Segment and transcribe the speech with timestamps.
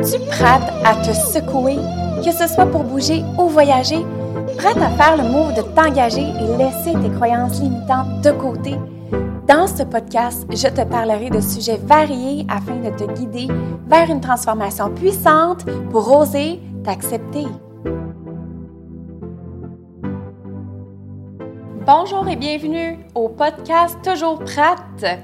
[0.00, 1.76] Es-tu prête à te secouer,
[2.24, 4.04] que ce soit pour bouger ou voyager?
[4.56, 8.74] Prête à faire le move de t'engager et laisser tes croyances limitantes de côté?
[9.46, 13.46] Dans ce podcast, je te parlerai de sujets variés afin de te guider
[13.86, 17.46] vers une transformation puissante pour oser t'accepter.
[21.86, 25.20] Bonjour et bienvenue au podcast Toujours prête,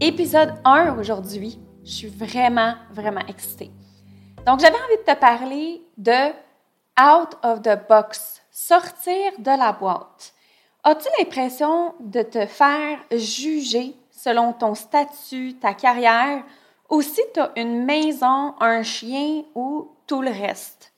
[0.00, 1.58] épisode 1 aujourd'hui.
[1.84, 3.70] Je suis vraiment, vraiment excitée.
[4.46, 6.30] Donc, j'avais envie de te parler de
[6.98, 10.32] out of the box, sortir de la boîte.
[10.82, 16.42] As-tu l'impression de te faire juger selon ton statut, ta carrière,
[16.88, 20.92] ou si tu as une maison, un chien ou tout le reste?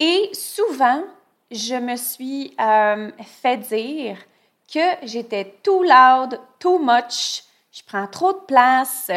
[0.00, 1.04] Et souvent,
[1.50, 4.18] je me suis euh, fait dire
[4.72, 9.10] que j'étais too loud, too much, je prends trop de place,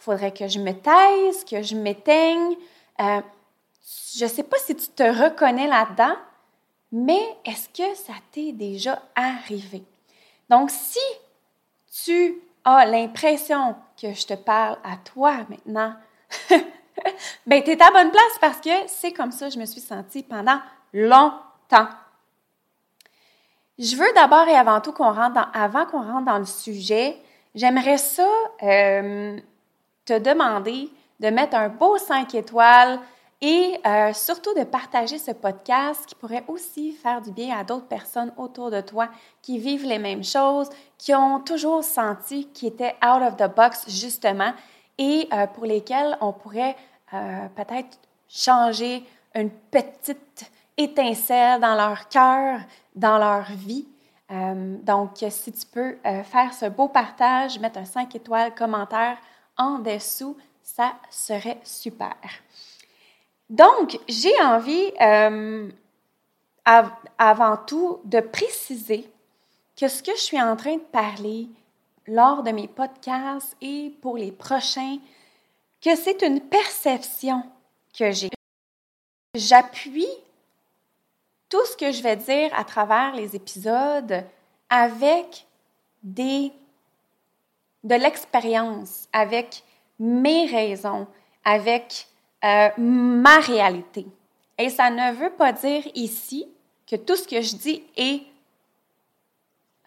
[0.00, 2.56] faudrait que je me taise, que je m'éteigne.
[3.00, 3.20] Euh,
[4.16, 6.16] je ne sais pas si tu te reconnais là-dedans,
[6.92, 9.84] mais est-ce que ça t'est déjà arrivé?
[10.48, 10.98] Donc, si
[12.04, 15.94] tu as l'impression que je te parle à toi maintenant,
[17.46, 19.80] ben, tu es à bonne place parce que c'est comme ça que je me suis
[19.80, 20.60] sentie pendant
[20.92, 21.88] longtemps.
[23.78, 27.16] Je veux d'abord et avant tout qu'on rentre dans, avant qu'on rentre dans le sujet,
[27.54, 28.28] j'aimerais ça
[28.62, 29.38] euh,
[30.10, 32.98] te demander de mettre un beau 5 étoiles
[33.40, 37.86] et euh, surtout de partager ce podcast qui pourrait aussi faire du bien à d'autres
[37.86, 39.08] personnes autour de toi
[39.40, 43.84] qui vivent les mêmes choses, qui ont toujours senti qu'ils étaient out of the box
[43.88, 44.52] justement
[44.98, 46.76] et euh, pour lesquels on pourrait
[47.56, 52.60] peut-être changer une petite étincelle dans leur cœur,
[52.94, 53.86] dans leur vie.
[54.30, 59.16] Euh, donc, si tu peux euh, faire ce beau partage, mettre un 5 étoiles, commentaire
[59.60, 62.16] en dessous, ça serait super.
[63.50, 65.68] Donc, j'ai envie, euh,
[66.64, 69.10] avant tout, de préciser
[69.76, 71.48] que ce que je suis en train de parler
[72.06, 74.98] lors de mes podcasts et pour les prochains,
[75.82, 77.42] que c'est une perception
[77.96, 78.30] que j'ai.
[79.34, 80.08] J'appuie
[81.48, 84.24] tout ce que je vais dire à travers les épisodes
[84.70, 85.46] avec
[86.02, 86.52] des
[87.84, 89.62] de l'expérience, avec
[89.98, 91.06] mes raisons,
[91.44, 92.06] avec
[92.44, 94.06] euh, ma réalité.
[94.58, 96.46] Et ça ne veut pas dire ici
[96.86, 98.22] que tout ce que je dis est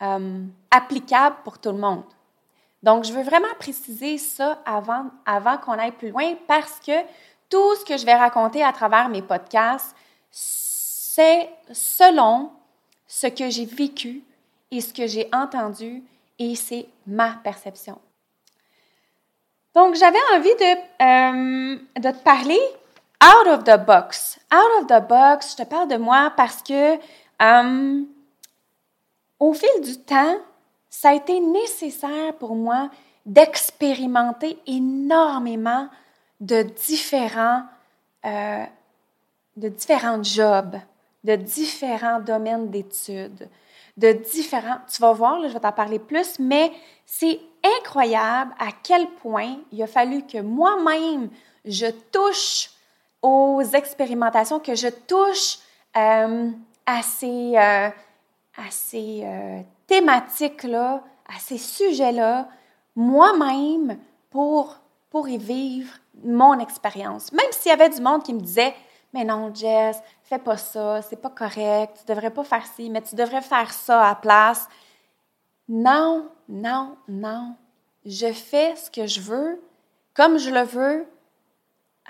[0.02, 2.03] euh, applicable pour tout le monde.
[2.82, 6.92] Donc, je veux vraiment préciser ça avant, avant qu'on aille plus loin parce que
[7.50, 9.96] tout ce que je vais raconter à travers mes podcasts,
[10.32, 12.52] c'est selon
[13.08, 14.24] ce que j'ai vécu
[14.72, 16.03] et ce que j'ai entendu
[16.40, 18.00] et c'est ma perception.
[19.74, 22.60] Donc, j'avais envie de, euh, de te parler
[23.24, 24.40] out of the box.
[24.52, 26.96] Out of the box, je te parle de moi parce que
[27.42, 28.02] euh,
[29.40, 30.38] au fil du temps,
[30.90, 32.90] ça a été nécessaire pour moi
[33.26, 35.88] d'expérimenter énormément
[36.40, 37.64] de différents,
[38.26, 38.66] euh,
[39.58, 40.78] de différents jobs,
[41.24, 43.48] de différents domaines d'études,
[43.98, 44.80] de différents...
[44.92, 46.72] Tu vas voir, je vais t'en parler plus, mais
[47.06, 47.40] c'est
[47.80, 51.30] incroyable à quel point il a fallu que moi-même,
[51.66, 52.72] je touche
[53.22, 55.59] aux expérimentations, que je touche
[55.96, 56.50] euh,
[56.86, 57.90] à ces, euh,
[58.58, 62.50] à ces euh, thématiques-là, à ces sujets-là,
[62.96, 63.98] moi-même,
[64.30, 64.78] pour,
[65.09, 65.94] pour y vivre
[66.24, 67.32] mon expérience.
[67.32, 68.74] Même s'il y avait du monde qui me disait,
[69.13, 73.01] mais non, Jess, fais pas ça, c'est pas correct, tu devrais pas faire ci, mais
[73.01, 74.68] tu devrais faire ça à place.
[75.69, 77.56] Non, non, non.
[78.06, 79.62] Je fais ce que je veux,
[80.13, 81.07] comme je le veux,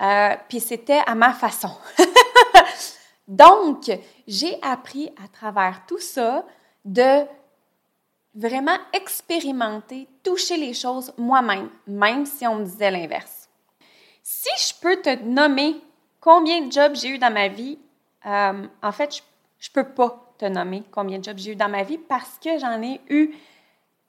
[0.00, 1.70] euh, puis c'était à ma façon.
[3.28, 3.90] Donc,
[4.26, 6.44] j'ai appris à travers tout ça
[6.84, 7.24] de
[8.34, 13.48] vraiment expérimenter, toucher les choses moi-même, même si on me disait l'inverse.
[14.22, 15.80] Si je peux te nommer
[16.24, 17.78] combien de jobs j'ai eu dans ma vie,
[18.24, 19.22] euh, en fait,
[19.58, 22.38] je ne peux pas te nommer combien de jobs j'ai eu dans ma vie parce
[22.42, 23.34] que j'en ai eu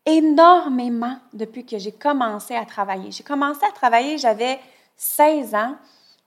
[0.06, 3.12] énormément depuis que j'ai commencé à travailler.
[3.12, 4.62] J'ai commencé à travailler, j'avais
[4.96, 5.76] 16 ans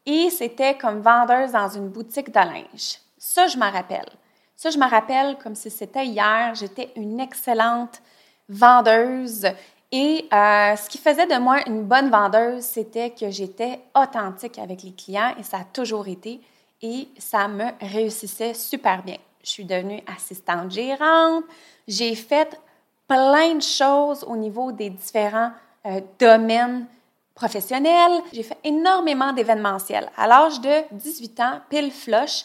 [0.05, 2.99] et c'était comme vendeuse dans une boutique de linge.
[3.17, 4.11] Ça, je m'en rappelle.
[4.57, 6.55] Ça, je me rappelle comme si c'était hier.
[6.55, 8.03] J'étais une excellente
[8.51, 9.47] vendeuse
[9.91, 14.83] et euh, ce qui faisait de moi une bonne vendeuse, c'était que j'étais authentique avec
[14.83, 16.41] les clients et ça a toujours été
[16.83, 19.17] et ça me réussissait super bien.
[19.43, 21.45] Je suis devenue assistante gérante,
[21.87, 22.61] j'ai fait
[23.07, 25.53] plein de choses au niveau des différents
[25.87, 26.87] euh, domaines
[27.39, 28.21] professionnelle.
[28.33, 30.11] J'ai fait énormément d'événementiels.
[30.17, 32.45] À l'âge de 18 ans, pile flush,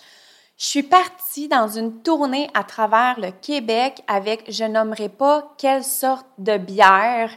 [0.63, 5.83] je suis partie dans une tournée à travers le Québec avec, je nommerai pas quelle
[5.83, 7.31] sorte de bière.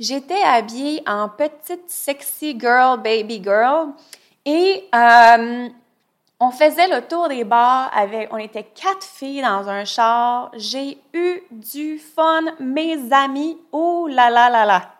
[0.00, 3.92] J'étais habillée en petite sexy girl, baby girl,
[4.44, 5.68] et euh,
[6.40, 10.50] on faisait le tour des bars avec, on était quatre filles dans un char.
[10.56, 14.90] J'ai eu du fun, mes amis, oh là là là là.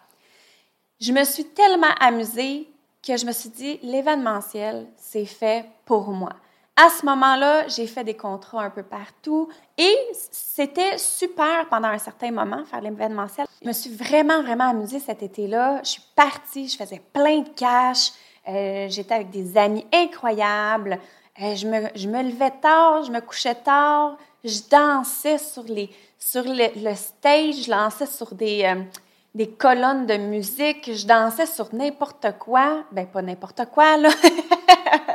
[1.01, 2.71] Je me suis tellement amusée
[3.05, 6.31] que je me suis dit, l'événementiel, c'est fait pour moi.
[6.79, 11.97] À ce moment-là, j'ai fait des contrats un peu partout et c'était super pendant un
[11.97, 13.47] certain moment faire l'événementiel.
[13.63, 15.81] Je me suis vraiment, vraiment amusée cet été-là.
[15.83, 18.13] Je suis partie, je faisais plein de cash.
[18.47, 21.01] Euh, j'étais avec des amis incroyables.
[21.41, 24.19] Euh, je, me, je, me, levais tard, je me couchais tard.
[24.45, 25.89] Je dansais sur, les,
[26.19, 28.83] sur le, stage, je dansais sur des, euh,
[29.35, 32.85] des colonnes de musique, je dansais sur n'importe quoi.
[32.93, 34.11] Ben, pas n'importe quoi, là.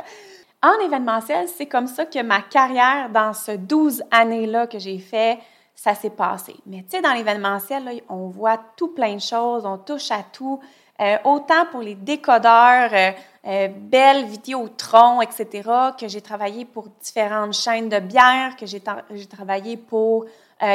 [0.62, 5.38] en événementiel, c'est comme ça que ma carrière dans ce 12 années-là que j'ai fait,
[5.74, 6.54] ça s'est passé.
[6.66, 10.60] Mais tu sais, dans l'événementiel, on voit tout plein de choses, on touche à tout.
[11.00, 13.10] Euh, autant pour les décodeurs, euh,
[13.46, 15.68] euh, Belle, Vidéotron, etc.,
[15.98, 18.80] que j'ai travaillé pour différentes chaînes de bière, que j'ai
[19.26, 20.26] travaillé pour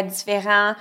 [0.04, 0.74] différents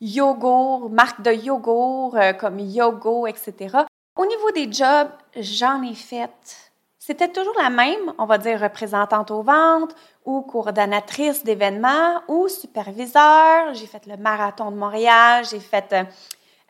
[0.00, 3.80] yogourts, marques de yogourts comme Yogo, etc.
[4.16, 6.63] Au niveau des jobs, j'en ai fait
[7.06, 13.74] c'était toujours la même, on va dire représentante aux ventes ou coordonnatrice d'événements ou superviseur.
[13.74, 16.04] J'ai fait le marathon de Montréal, j'ai fait, euh,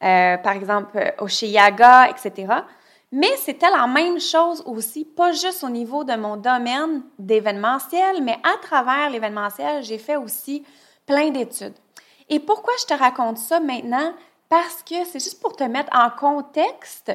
[0.02, 2.52] euh, par exemple, Oshiaga, etc.
[3.12, 8.36] Mais c'était la même chose aussi, pas juste au niveau de mon domaine d'événementiel, mais
[8.42, 10.64] à travers l'événementiel, j'ai fait aussi
[11.06, 11.76] plein d'études.
[12.28, 14.12] Et pourquoi je te raconte ça maintenant?
[14.48, 17.12] Parce que c'est juste pour te mettre en contexte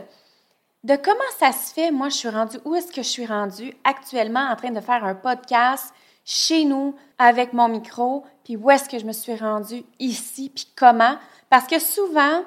[0.84, 3.74] de comment ça se fait, moi, je suis rendue, où est-ce que je suis rendue
[3.84, 5.94] actuellement en train de faire un podcast
[6.24, 10.72] chez nous avec mon micro, puis où est-ce que je me suis rendue ici, puis
[10.76, 11.16] comment?
[11.50, 12.44] Parce que souvent,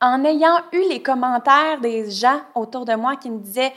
[0.00, 3.72] en ayant eu les commentaires des gens autour de moi qui me disaient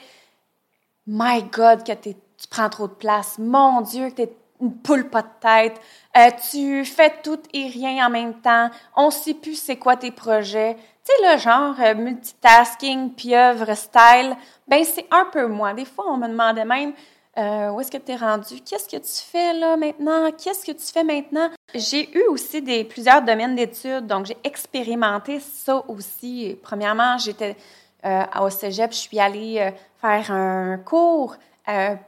[1.08, 2.16] My God, que tu
[2.50, 5.82] prends trop de place, mon Dieu, que tu es une poule pas de tête,
[6.16, 9.98] euh, tu fais tout et rien en même temps, on ne sait plus c'est quoi
[9.98, 10.78] tes projets.
[11.06, 15.74] Tu sais, le genre euh, multitasking, pieuvre, style, ben c'est un peu moi.
[15.74, 16.94] Des fois, on me demandait même
[17.38, 18.62] euh, où est-ce que tu es rendu?
[18.62, 20.32] Qu'est-ce que tu fais là maintenant?
[20.32, 21.50] Qu'est-ce que tu fais maintenant?
[21.76, 26.58] J'ai eu aussi des, plusieurs domaines d'études, donc j'ai expérimenté ça aussi.
[26.64, 27.58] Premièrement, j'étais
[28.06, 31.36] euh, au cégep, je suis allée faire un cours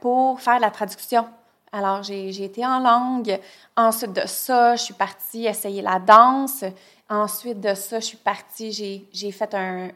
[0.00, 1.26] pour faire la traduction.
[1.72, 3.38] Alors, j'ai été en langue.
[3.76, 6.64] Ensuite de ça, je suis partie essayer la danse.
[7.08, 8.72] Ensuite de ça, je suis partie,
[9.12, 9.90] j'ai fait un,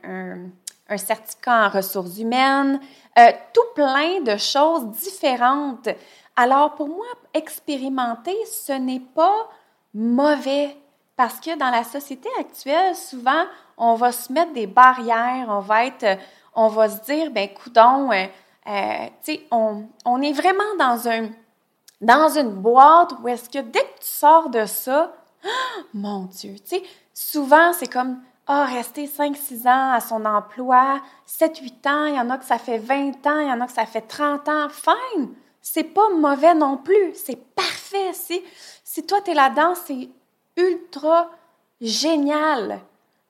[0.88, 2.80] un, certificat en ressources humaines,
[3.18, 5.88] euh, tout plein de choses différentes.
[6.36, 9.48] Alors, pour moi, expérimenter, ce n'est pas
[9.92, 10.76] mauvais
[11.16, 13.44] parce que dans la société actuelle, souvent,
[13.76, 16.18] on va se mettre des barrières, on va être,
[16.54, 18.26] on va se dire, ben, coudon, euh,
[18.68, 20.96] euh, on, on est vraiment dans
[22.00, 25.12] dans une boîte où est-ce que dès que tu sors de ça,
[25.94, 26.82] mon Dieu, tu sais,
[27.14, 32.30] souvent c'est comme ah, rester 5-6 ans à son emploi, 7-8 ans, il y en
[32.30, 34.68] a que ça fait 20 ans, il y en a que ça fait 30 ans.
[34.68, 35.28] Fine!
[35.62, 38.12] C'est pas mauvais non plus, c'est parfait.
[38.12, 38.42] Si,
[38.82, 40.08] si toi, tu es là-dedans, c'est
[40.56, 41.30] ultra
[41.80, 42.80] génial.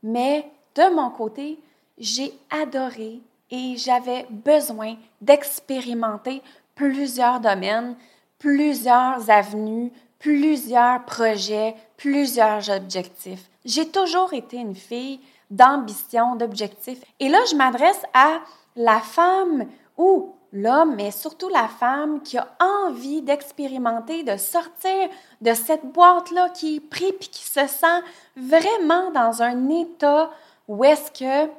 [0.02, 1.58] Mais de mon côté,
[1.98, 6.42] j'ai adoré et j'avais besoin d'expérimenter
[6.74, 7.94] plusieurs domaines,
[8.38, 13.50] plusieurs avenues, plusieurs projets, plusieurs objectifs.
[13.64, 17.02] J'ai toujours été une fille d'ambition, d'objectifs.
[17.18, 18.40] Et là, je m'adresse à
[18.74, 19.66] la femme
[19.98, 25.10] ou l'homme, mais surtout la femme qui a envie d'expérimenter, de sortir
[25.42, 28.00] de cette boîte-là qui est prise puis qui se sent
[28.36, 30.30] vraiment dans un état
[30.68, 31.50] où est-ce que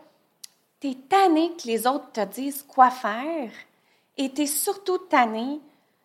[0.79, 3.51] tu es tanné que les autres te disent quoi faire
[4.17, 5.59] et tu es surtout tanné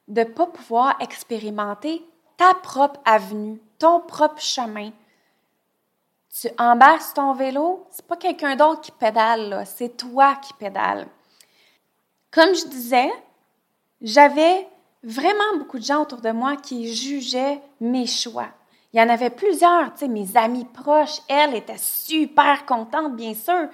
[0.08, 2.04] de ne pas pouvoir expérimenter
[2.36, 4.90] ta propre avenue, ton propre chemin.
[6.38, 11.06] Tu embarques ton vélo, c'est pas quelqu'un d'autre qui pédale, c'est toi qui pédale.
[12.30, 13.10] Comme je disais,
[14.02, 14.68] j'avais
[15.02, 18.48] vraiment beaucoup de gens autour de moi qui jugeaient mes choix.
[18.92, 23.34] Il y en avait plusieurs, tu sais, mes amis proches, elles étaient super contentes, bien
[23.34, 23.68] sûr,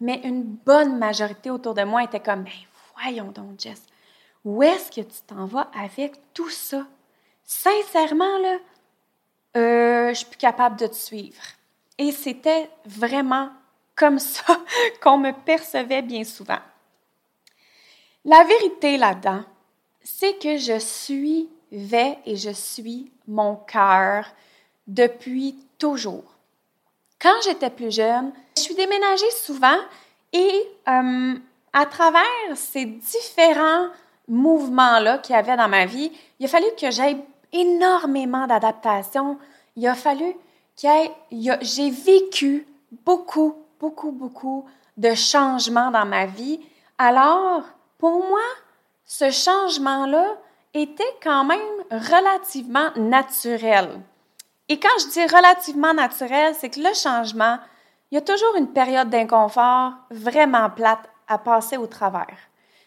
[0.00, 2.52] mais une bonne majorité autour de moi était comme, ben
[2.94, 3.82] voyons donc, Jess,
[4.44, 6.86] où est-ce que tu t'en vas avec tout ça?
[7.44, 8.58] Sincèrement, là,
[9.56, 11.42] euh, je suis plus capable de te suivre.
[11.98, 13.50] Et c'était vraiment
[13.94, 14.44] comme ça
[15.02, 16.58] qu'on me percevait bien souvent.
[18.24, 19.44] La vérité là-dedans,
[20.02, 24.26] c'est que je suivais et je suis mon cœur
[24.86, 26.24] depuis toujours.
[27.20, 29.78] Quand j'étais plus jeune, je suis déménagée souvent
[30.32, 31.34] et euh,
[31.72, 32.22] à travers
[32.54, 33.88] ces différents
[34.28, 37.16] mouvements-là qu'il y avait dans ma vie, il a fallu que j'aie
[37.52, 39.38] énormément d'adaptation.
[39.76, 40.34] Il a fallu
[40.80, 40.88] que
[41.62, 42.66] j'ai vécu
[43.04, 46.60] beaucoup, beaucoup, beaucoup de changements dans ma vie.
[46.98, 47.62] Alors,
[47.98, 48.40] pour moi,
[49.04, 50.36] ce changement-là
[50.74, 51.60] était quand même
[51.90, 54.00] relativement naturel.
[54.68, 57.58] Et quand je dis relativement naturel, c'est que le changement,
[58.10, 62.36] il y a toujours une période d'inconfort vraiment plate à passer au travers.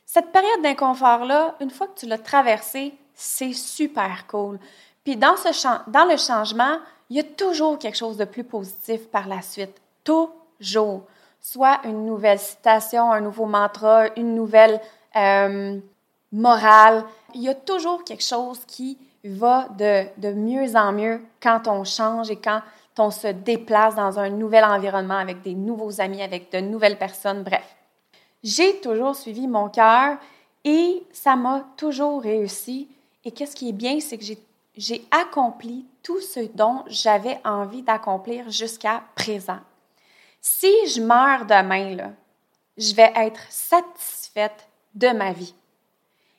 [0.06, 4.60] Cette période d'inconfort-là, une fois que tu l'as traversée, c'est super cool.
[5.04, 5.50] Puis dans, ce
[5.90, 6.78] dans le changement,
[7.10, 9.76] il y a toujours quelque chose de plus positif par la suite.
[10.06, 11.04] Toujours.
[11.42, 14.80] Soit une nouvelle citation, un nouveau mantra, une nouvelle
[15.18, 15.78] euh,
[16.32, 17.04] morale.
[17.34, 21.84] Il y a toujours quelque chose qui va de, de mieux en mieux quand on
[21.84, 22.62] change et quand
[22.98, 27.44] on se déplace dans un nouvel environnement avec des nouveaux amis, avec de nouvelles personnes,
[27.44, 27.76] bref.
[28.44, 30.18] J'ai toujours suivi mon cœur
[30.64, 32.88] et ça m'a toujours réussi.
[33.26, 34.26] Et qu'est-ce qui est bien, c'est que
[34.76, 39.60] j'ai accompli tout ce dont j'avais envie d'accomplir jusqu'à présent.
[40.42, 42.12] Si je meurs demain, là,
[42.78, 45.54] je vais être satisfaite de ma vie.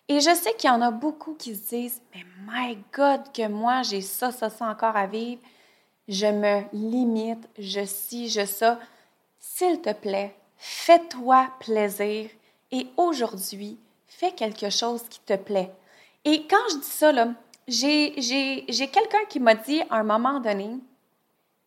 [0.09, 3.47] Et je sais qu'il y en a beaucoup qui se disent, mais my God, que
[3.47, 5.41] moi, j'ai ça, ça, ça encore à vivre.
[6.09, 8.81] Je me limite, je ci, je ça.
[9.39, 12.29] S'il te plaît, fais-toi plaisir
[12.73, 15.71] et aujourd'hui, fais quelque chose qui te plaît.
[16.25, 17.13] Et quand je dis ça,
[17.67, 20.79] j'ai quelqu'un qui m'a dit à un moment donné,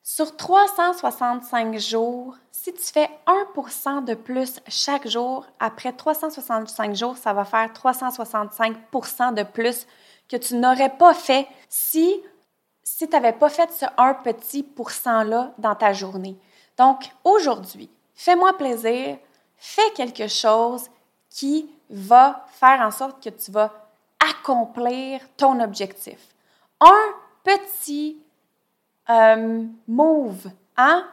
[0.05, 7.31] sur 365 jours, si tu fais 1% de plus chaque jour, après 365 jours, ça
[7.33, 9.87] va faire 365% de plus
[10.29, 12.21] que tu n'aurais pas fait si,
[12.83, 16.37] si tu n'avais pas fait ce 1 petit pourcent-là dans ta journée.
[16.77, 19.17] Donc, aujourd'hui, fais-moi plaisir,
[19.55, 20.89] fais quelque chose
[21.29, 23.82] qui va faire en sorte que tu vas
[24.29, 26.19] accomplir ton objectif.
[26.79, 27.13] Un
[27.43, 28.17] petit
[29.09, 31.07] euh, move, hein?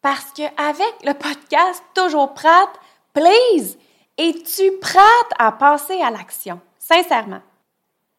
[0.00, 2.68] Parce qu'avec le podcast Toujours prête,
[3.12, 3.76] please,
[4.16, 6.60] es-tu prête à passer à l'action?
[6.78, 7.40] Sincèrement.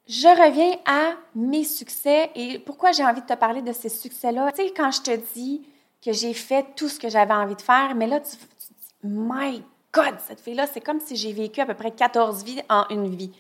[0.07, 4.51] Je reviens à mes succès et pourquoi j'ai envie de te parler de ces succès-là.
[4.51, 5.67] Tu sais, quand je te dis
[6.03, 8.95] que j'ai fait tout ce que j'avais envie de faire, mais là, tu, tu dis,
[9.03, 9.63] my
[9.93, 13.15] God, cette fille-là, c'est comme si j'ai vécu à peu près 14 vies en une
[13.15, 13.31] vie.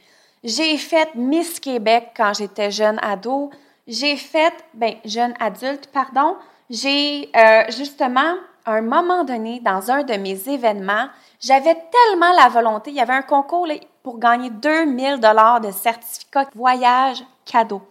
[0.47, 3.51] J'ai fait Miss Québec quand j'étais jeune ado
[3.87, 6.35] j'ai fait, ben, jeune adulte, pardon,
[6.69, 8.35] j'ai euh, justement,
[8.65, 11.07] à un moment donné, dans un de mes événements,
[11.39, 13.67] j'avais tellement la volonté, il y avait un concours
[14.03, 17.81] pour gagner 2000 dollars de certificat voyage cadeau.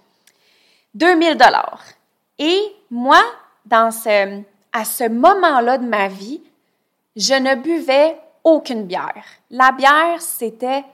[0.94, 1.82] 2000 dollars.
[2.38, 2.60] Et
[2.90, 3.22] moi,
[3.64, 6.42] dans ce, à ce moment-là de ma vie,
[7.16, 9.24] je ne buvais aucune bière.
[9.50, 10.84] La bière, c'était,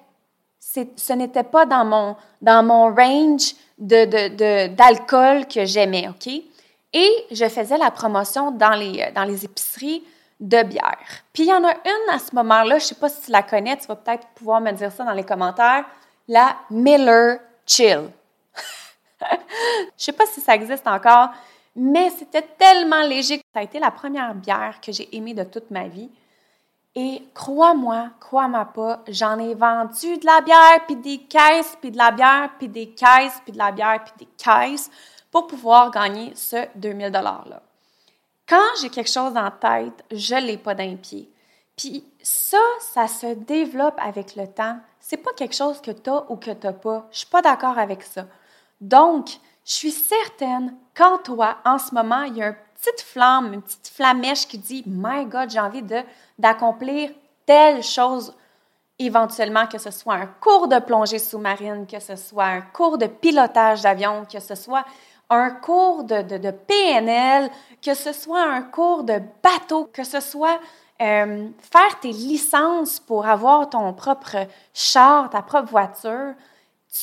[0.97, 6.33] ce n'était pas dans mon, dans mon range d'alcool de, de, que j'aimais, OK?
[6.93, 10.05] Et je faisais la promotion dans les, dans les épiceries
[10.39, 11.25] de bière.
[11.33, 13.31] Puis il y en a une à ce moment-là, je ne sais pas si tu
[13.31, 15.85] la connais, tu vas peut-être pouvoir me dire ça dans les commentaires,
[16.29, 18.11] la Miller Chill.
[19.21, 21.31] je ne sais pas si ça existe encore,
[21.75, 25.71] mais c'était tellement léger ça a été la première bière que j'ai aimée de toute
[25.71, 26.11] ma vie.
[26.95, 31.97] Et crois-moi, crois-moi pas, j'en ai vendu de la bière, puis des caisses, puis de
[31.97, 34.91] la bière, puis des caisses, puis de la bière, puis des caisses
[35.31, 37.63] pour pouvoir gagner ce 2000 $-là.
[38.47, 41.33] Quand j'ai quelque chose en tête, je ne l'ai pas d'un pied.
[41.77, 44.77] Puis ça, ça se développe avec le temps.
[45.01, 47.09] C'est pas quelque chose que tu as ou que tu pas.
[47.11, 48.27] Je suis pas d'accord avec ça.
[48.81, 49.31] Donc,
[49.65, 53.63] je suis certaine qu'en toi, en ce moment, il y a une petite flamme, une
[53.63, 55.85] petite flamèche qui dit My God, j'ai envie
[56.39, 57.11] d'accomplir
[57.47, 58.35] telle chose
[58.99, 63.07] éventuellement, que ce soit un cours de plongée sous-marine, que ce soit un cours de
[63.07, 64.85] pilotage d'avion, que ce soit
[65.31, 70.61] un cours de, de, PNL, que ce soit un cours de bateau, que ce soit
[71.01, 76.35] euh, faire tes licences pour avoir ton propre char, ta propre voiture,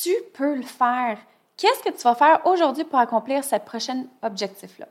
[0.01, 1.17] tu peux le faire.
[1.57, 4.87] Qu'est-ce que tu vas faire aujourd'hui pour accomplir ce prochain objectif-là?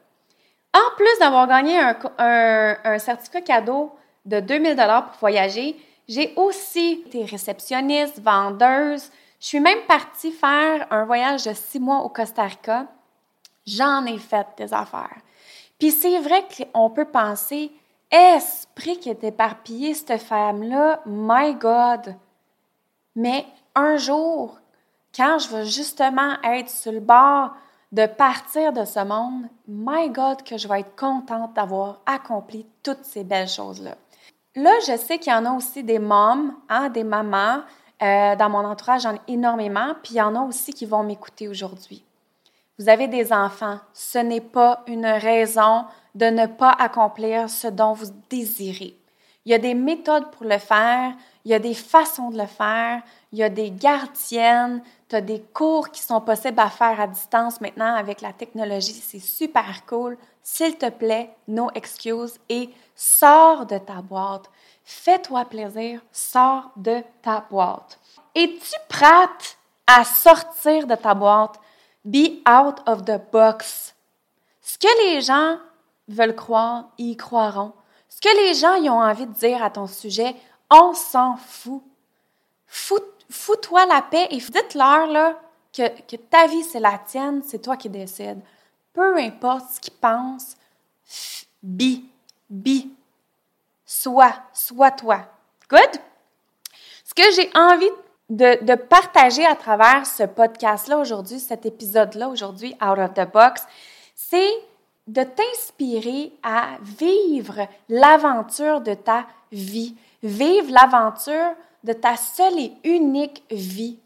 [0.78, 1.76] En plus d'avoir gagné
[2.18, 3.92] un, certificat cadeau
[4.24, 5.76] de 2000 dollars pour voyager.
[6.06, 9.10] J'ai aussi été réceptionniste, vendeuse.
[9.40, 12.86] Je suis même partie faire un voyage de six mois au Costa Rica.
[13.66, 15.18] J'en ai fait des affaires.
[15.78, 17.72] Puis c'est vrai qu'on peut penser,
[18.10, 22.14] esprit qui est éparpillé, cette femme-là, my God!
[23.16, 24.58] Mais un jour,
[25.14, 27.52] quand je vais justement être sur le bord
[27.92, 33.04] de partir de ce monde, my God, que je vais être contente d'avoir accompli toutes
[33.04, 33.94] ces belles choses-là.
[34.54, 37.60] Là, je sais qu'il y en a aussi des mômes, hein, des mamans.
[38.02, 41.02] Euh, dans mon entourage, j'en ai énormément, puis il y en a aussi qui vont
[41.02, 42.04] m'écouter aujourd'hui.
[42.78, 47.92] Vous avez des enfants, ce n'est pas une raison de ne pas accomplir ce dont
[47.92, 48.96] vous désirez.
[49.44, 51.12] Il y a des méthodes pour le faire,
[51.44, 53.02] il y a des façons de le faire,
[53.32, 57.06] il y a des gardiennes, tu as des cours qui sont possibles à faire à
[57.06, 60.18] distance maintenant avec la technologie, c'est super cool.
[60.42, 64.50] S'il te plaît, no excuse et sors de ta boîte.
[64.84, 67.98] Fais-toi plaisir, sors de ta boîte.
[68.34, 71.58] Es-tu prête à sortir de ta boîte?
[72.04, 73.94] Be out of the box.
[74.60, 75.58] Ce que les gens
[76.08, 77.72] veulent croire, ils y croiront.
[78.08, 80.34] Ce que les gens ont envie de dire à ton sujet,
[80.70, 81.82] on s'en fout.
[83.30, 85.36] Fous-toi la paix et dites-leur
[85.72, 88.40] que, ta vie, c'est la tienne, c'est toi qui décides.
[88.92, 90.56] Peu importe ce qu'ils pensent,
[91.62, 92.02] be,
[92.48, 92.86] be.
[93.84, 95.20] Sois, sois toi.
[95.70, 96.00] Good?
[97.04, 97.90] Ce que j'ai envie
[98.30, 103.62] de, de, partager à travers ce podcast-là aujourd'hui, cet épisode-là aujourd'hui, Out of the Box,
[104.14, 104.52] c'est
[105.06, 111.54] de t'inspirer à vivre l'aventure de ta vie, vivre l'aventure
[111.84, 113.98] de ta seule et unique vie.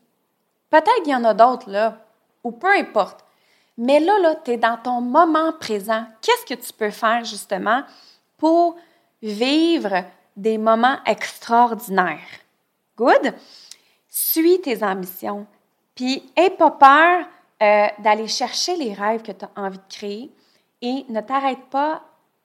[0.71, 1.99] Peut-être qu'il y en a d'autres là,
[2.45, 3.25] ou peu importe.
[3.79, 6.05] Mais là, là, tu es dans ton moment présent.
[6.21, 7.83] Qu'est-ce que tu peux faire justement
[8.37, 8.77] pour
[9.23, 10.05] vivre
[10.37, 12.19] des moments extraordinaires?
[12.97, 13.35] Good?
[14.09, 15.47] Suis tes ambitions.
[15.95, 17.27] Puis, n'aie pas peur
[17.63, 20.31] euh, d'aller chercher les rêves que tu as envie de créer
[20.83, 22.03] et ne t'arrête pas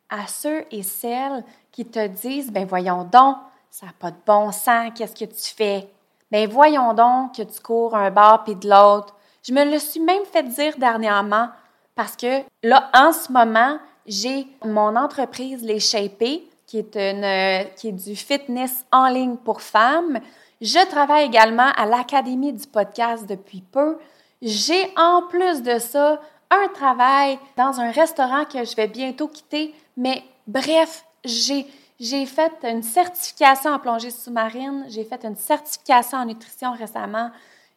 [0.09, 3.37] à ceux et celles qui te disent, ben voyons donc,
[3.69, 5.89] ça n'a pas de bon sens, qu'est-ce que tu fais?
[6.31, 9.15] Ben voyons donc que tu cours un bar puis de l'autre.
[9.43, 11.49] Je me le suis même fait dire dernièrement
[11.95, 17.89] parce que là, en ce moment, j'ai mon entreprise Les Shapés, qui est, une, qui
[17.89, 20.19] est du fitness en ligne pour femmes.
[20.59, 23.97] Je travaille également à l'Académie du podcast depuis peu.
[24.41, 29.73] J'ai en plus de ça un travail dans un restaurant que je vais bientôt quitter.
[29.95, 31.67] Mais bref, j'ai,
[31.99, 37.31] j'ai fait une certification en plongée sous-marine, j'ai fait une certification en nutrition récemment,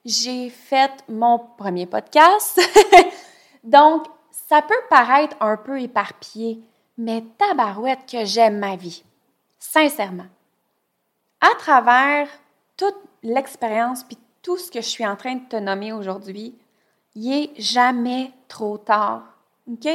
[0.04, 2.61] j'ai fait mon premier podcast.
[3.64, 4.06] Donc,
[4.48, 6.62] ça peut paraître un peu éparpillé,
[6.98, 9.04] mais tabarouette que j'aime ma vie.
[9.59, 10.26] Sincèrement.
[11.40, 12.28] À travers
[12.76, 16.54] toute l'expérience puis tout ce que je suis en train de te nommer aujourd'hui,
[17.14, 19.22] il est jamais trop tard.
[19.70, 19.88] OK?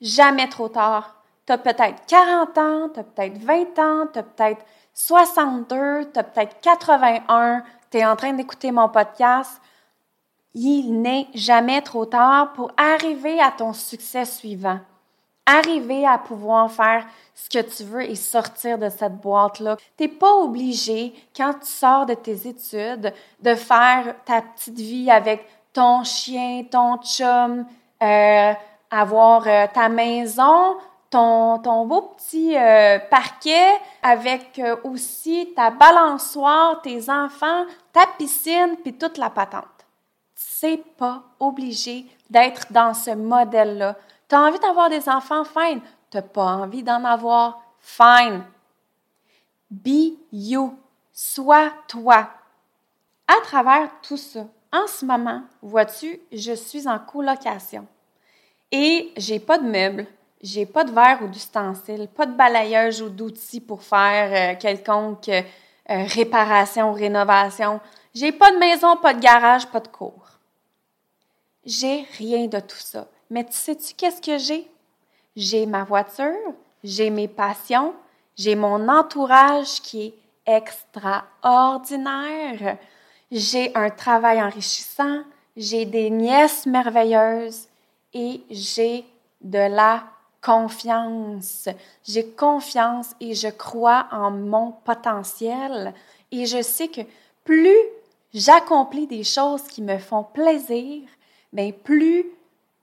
[0.00, 1.21] Jamais trop tard.
[1.46, 6.18] Tu as peut-être 40 ans, tu as peut-être 20 ans, tu as peut-être 62, tu
[6.18, 9.60] as peut-être 81, tu es en train d'écouter mon podcast.
[10.54, 14.78] Il n'est jamais trop tard pour arriver à ton succès suivant.
[15.46, 19.76] Arriver à pouvoir faire ce que tu veux et sortir de cette boîte-là.
[19.96, 25.10] Tu n'es pas obligé, quand tu sors de tes études, de faire ta petite vie
[25.10, 27.64] avec ton chien, ton chum,
[28.02, 28.52] euh,
[28.90, 30.76] avoir euh, ta maison,
[31.12, 33.70] ton, beau petit euh, parquet
[34.02, 39.64] avec aussi ta balançoire, tes enfants, ta piscine, puis toute la patente.
[40.34, 43.96] C'est pas obligé d'être dans ce modèle-là.
[44.28, 45.80] Tu as envie d'avoir des enfants, fine?
[46.10, 48.44] Tu pas envie d'en avoir, fine.
[49.70, 50.78] Be you.
[51.12, 52.30] Sois toi.
[53.28, 57.86] À travers tout ça, en ce moment, vois-tu, je suis en colocation
[58.70, 60.06] et j'ai pas de meubles,
[60.42, 65.28] j'ai pas de verre ou d'ustensiles, pas de balayage ou d'outils pour faire euh, quelconque
[65.28, 65.42] euh,
[65.86, 67.80] réparation ou rénovation.
[68.14, 70.30] J'ai pas de maison, pas de garage, pas de cours.
[71.64, 73.06] J'ai rien de tout ça.
[73.30, 74.68] Mais tu sais-tu qu'est-ce que j'ai?
[75.36, 76.34] J'ai ma voiture,
[76.82, 77.94] j'ai mes passions,
[78.36, 82.78] j'ai mon entourage qui est extraordinaire.
[83.30, 85.22] J'ai un travail enrichissant,
[85.56, 87.68] j'ai des nièces merveilleuses
[88.12, 89.06] et j'ai
[89.40, 90.02] de la
[90.42, 91.68] confiance.
[92.04, 95.94] J'ai confiance et je crois en mon potentiel
[96.30, 97.00] et je sais que
[97.44, 97.78] plus
[98.34, 101.02] j'accomplis des choses qui me font plaisir,
[101.52, 102.26] bien plus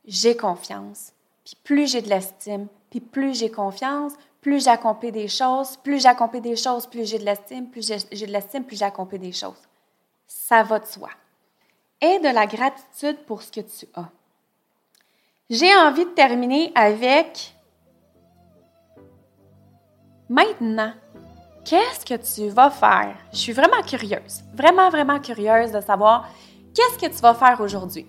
[0.05, 1.11] j'ai confiance,
[1.45, 6.41] puis plus j'ai de l'estime, puis plus j'ai confiance, plus j'accomplis des choses, plus j'accomplis
[6.41, 9.69] des choses, plus j'ai de l'estime, plus j'ai de l'estime, plus j'accomplis des choses
[10.29, 11.09] ça va de soi.
[12.01, 14.09] Et de la gratitude pour ce que tu as.
[15.49, 17.55] J'ai envie de terminer avec
[20.29, 20.91] Maintenant,
[21.65, 23.15] qu'est-ce que tu vas faire?
[23.33, 26.29] Je suis vraiment curieuse, vraiment, vraiment curieuse de savoir
[26.75, 28.05] qu'est-ce que tu vas faire aujourd'hui.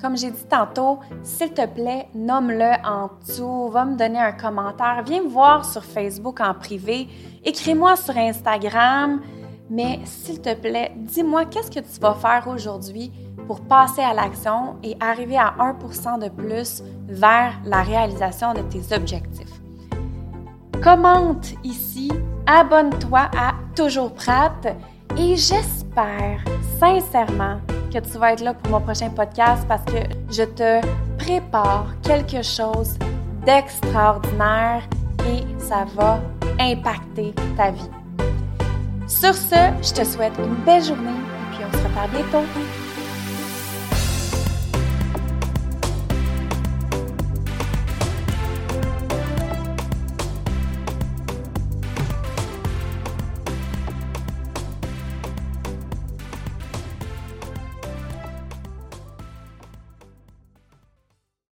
[0.00, 5.02] Comme j'ai dit tantôt, s'il te plaît, nomme-le en dessous, va me donner un commentaire,
[5.04, 7.06] viens me voir sur Facebook en privé,
[7.44, 9.20] écris-moi sur Instagram,
[9.70, 13.12] mais s'il te plaît, dis-moi qu'est-ce que tu vas faire aujourd'hui
[13.46, 18.94] pour passer à l'action et arriver à 1% de plus vers la réalisation de tes
[18.94, 19.60] objectifs?
[20.82, 22.10] Commente ici,
[22.46, 24.76] abonne-toi à Toujours Prête
[25.16, 26.42] et j'espère
[26.78, 27.58] sincèrement
[27.92, 29.98] que tu vas être là pour mon prochain podcast parce que
[30.30, 30.80] je te
[31.18, 32.98] prépare quelque chose
[33.44, 34.82] d'extraordinaire
[35.26, 36.20] et ça va
[36.58, 38.01] impacter ta vie.
[39.20, 42.44] Sur ce, je te souhaite une belle journée et puis on se reparle bientôt.